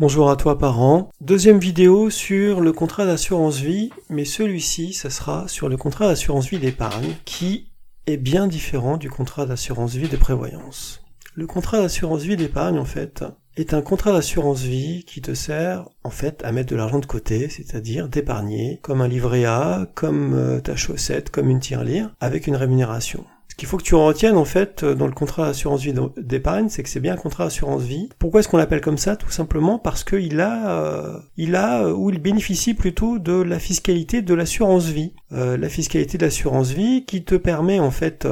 [0.00, 1.10] Bonjour à toi parent.
[1.20, 6.48] Deuxième vidéo sur le contrat d'assurance vie, mais celui-ci, ça sera sur le contrat d'assurance
[6.48, 7.72] vie d'épargne qui
[8.06, 11.02] est bien différent du contrat d'assurance vie de prévoyance.
[11.34, 13.24] Le contrat d'assurance vie d'épargne, en fait,
[13.56, 17.06] est un contrat d'assurance vie qui te sert, en fait, à mettre de l'argent de
[17.06, 22.46] côté, c'est-à-dire d'épargner, comme un livret A, comme euh, ta chaussette, comme une tirelire, avec
[22.46, 23.24] une rémunération
[23.58, 26.68] qu'il faut que tu en retiennes en fait euh, dans le contrat d'assurance vie d'épargne,
[26.68, 28.08] c'est que c'est bien un contrat d'assurance vie.
[28.18, 29.16] Pourquoi est-ce qu'on l'appelle comme ça?
[29.16, 33.58] Tout simplement parce qu'il a, euh, il a euh, ou il bénéficie plutôt de la
[33.58, 35.12] fiscalité de l'assurance vie.
[35.30, 38.26] la fiscalité de l'assurance vie qui te permet en fait,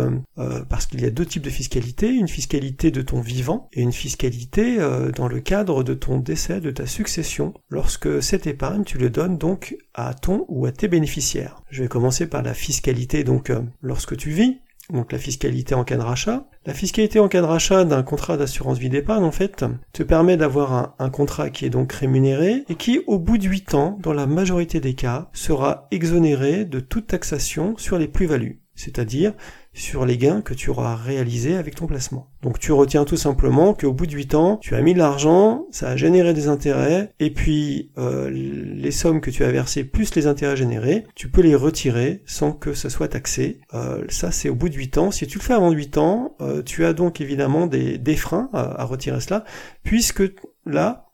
[0.71, 3.93] parce qu'il y a deux types de fiscalité, une fiscalité de ton vivant et une
[3.93, 4.79] fiscalité
[5.17, 9.37] dans le cadre de ton décès, de ta succession, lorsque cette épargne tu le donnes
[9.37, 11.61] donc à ton ou à tes bénéficiaires.
[11.71, 14.61] Je vais commencer par la fiscalité donc lorsque tu vis
[14.93, 16.47] donc la fiscalité en cas de rachat.
[16.65, 20.37] La fiscalité en cas de rachat d'un contrat d'assurance vie d'épargne, en fait, te permet
[20.37, 24.13] d'avoir un, contrat qui est donc rémunéré et qui, au bout de 8 ans, dans
[24.13, 29.33] la majorité des cas, sera exonéré de toute taxation sur les plus-values c'est-à-dire
[29.73, 32.31] sur les gains que tu auras réalisés avec ton placement.
[32.43, 35.67] Donc tu retiens tout simplement qu'au bout de 8 ans, tu as mis de l'argent,
[35.71, 40.15] ça a généré des intérêts, et puis euh, les sommes que tu as versées plus
[40.15, 43.61] les intérêts générés, tu peux les retirer sans que ça soit taxé.
[43.75, 45.11] Euh, ça c'est au bout de 8 ans.
[45.11, 48.49] Si tu le fais avant 8 ans, euh, tu as donc évidemment des, des freins
[48.53, 49.45] à, à, retirer cela,
[49.83, 50.23] puisque
[50.65, 51.07] là,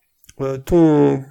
[0.64, 1.22] ton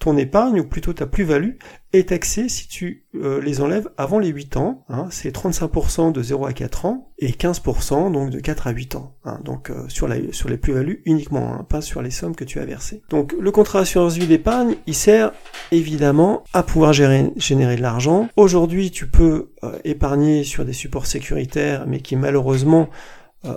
[0.00, 1.56] ton épargne, ou plutôt ta plus-value,
[1.92, 4.84] est taxée si tu euh, les enlèves avant les 8 ans.
[4.88, 8.96] Hein, c'est 35% de 0 à 4 ans et 15% donc de 4 à 8
[8.96, 9.14] ans.
[9.24, 12.44] Hein, donc euh, sur, la, sur les plus-values uniquement, hein, pas sur les sommes que
[12.44, 13.02] tu as versées.
[13.10, 15.32] Donc le contrat d'assurance vie d'épargne, il sert
[15.70, 18.28] évidemment à pouvoir gérer, générer de l'argent.
[18.36, 22.88] Aujourd'hui, tu peux euh, épargner sur des supports sécuritaires, mais qui malheureusement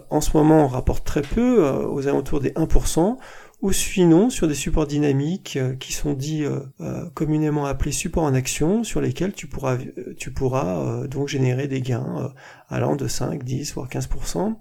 [0.09, 3.17] en ce moment rapportent très peu, aux alentours des 1%
[3.63, 8.25] ou sinon sur des supports dynamiques euh, qui sont dits euh, euh, communément appelés supports
[8.25, 9.77] en action, sur lesquels tu pourras,
[10.17, 12.33] tu pourras donc générer des gains
[12.69, 14.55] allant de 5, 10, voire 15%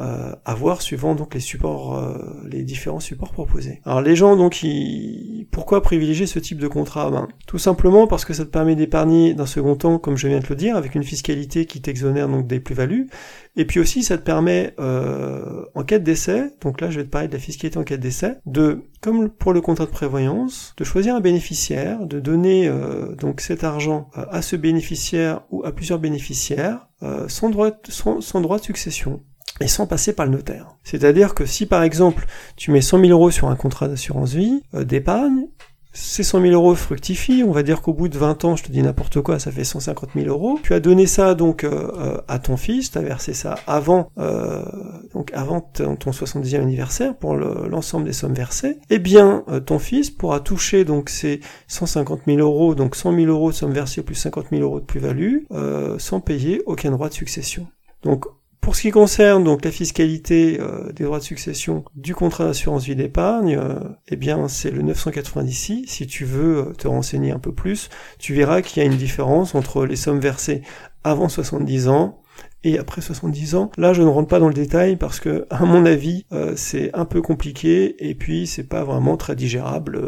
[0.00, 3.82] euh, à voir suivant donc les supports, euh, les différents supports proposés.
[3.84, 5.46] Alors les gens donc, ils...
[5.50, 7.10] pourquoi privilégier ce type de contrat?
[7.10, 10.38] Ben, Tout simplement parce que ça te permet d'épargner d'un second temps, comme je viens
[10.38, 13.08] de le dire, avec une fiscalité qui t'exonère donc des plus-values,
[13.56, 17.04] et puis aussi ça te permet euh, en cas de décès, donc là je vais
[17.04, 19.90] te parler de la fiscalité en cas de décès, de comme pour le contrat de
[19.90, 25.62] prévoyance, de choisir un bénéficiaire, de donner euh, donc cet argent à ce bénéficiaire ou
[25.64, 26.86] à plusieurs bénéficiaires
[27.28, 29.22] sans droit, sans droit de succession
[29.60, 30.76] et sans passer par le notaire.
[30.82, 32.26] C'est-à-dire que si par exemple
[32.56, 35.46] tu mets 100 000 euros sur un contrat d'assurance vie euh, d'épargne,
[35.92, 38.70] ces 100 000 euros fructifient, on va dire qu'au bout de 20 ans, je te
[38.70, 40.60] dis n'importe quoi, ça fait 150 000 euros.
[40.62, 44.08] Tu as donné ça donc euh, euh, à ton fils, tu as versé ça avant,
[45.12, 48.78] donc avant ton 70e anniversaire pour l'ensemble des sommes versées.
[48.88, 53.50] Eh bien, ton fils pourra toucher donc ces 150 000 euros, donc 100 000 euros
[53.50, 55.38] de sommes versées plus 50 000 euros de plus-value,
[55.98, 57.66] sans payer aucun droit de succession.
[58.04, 58.26] Donc
[58.60, 62.84] pour ce qui concerne donc la fiscalité euh, des droits de succession du contrat d'assurance
[62.84, 67.38] vie d'épargne, euh, eh bien c'est le 990 Si tu veux euh, te renseigner un
[67.38, 67.88] peu plus,
[68.18, 70.62] tu verras qu'il y a une différence entre les sommes versées
[71.04, 72.20] avant 70 ans
[72.62, 73.70] et après 70 ans.
[73.78, 77.06] Là, je ne rentre pas dans le détail parce que, à mon avis, c'est un
[77.06, 79.98] peu compliqué et puis c'est pas vraiment très digérable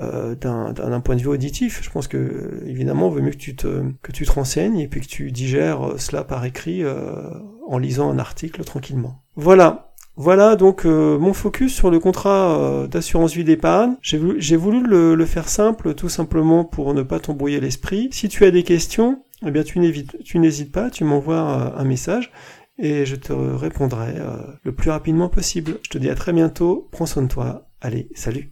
[0.00, 1.80] euh, d'un point de vue auditif.
[1.82, 4.88] Je pense que évidemment, il vaut mieux que tu te que tu te renseignes et
[4.88, 7.14] puis que tu digères cela par écrit euh,
[7.66, 9.22] en lisant un article tranquillement.
[9.36, 9.92] Voilà.
[10.16, 13.94] Voilà donc euh, mon focus sur le contrat d'assurance vie d'épargne.
[14.02, 18.08] J'ai voulu, voulu le, le, faire simple tout simplement pour ne pas t'embrouiller l'esprit.
[18.10, 19.78] Si tu as des questions, eh bien tu
[20.38, 22.32] n'hésites pas, tu m'envoies un message
[22.78, 24.14] et je te répondrai
[24.64, 25.78] le plus rapidement possible.
[25.82, 28.50] Je te dis à très bientôt, prends soin de toi, allez, salut